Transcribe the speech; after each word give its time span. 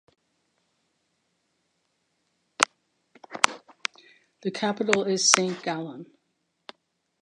The 4.41 4.49
capital 4.49 5.03
is 5.03 5.29
Saint 5.29 5.61
Gallen. 5.61 6.07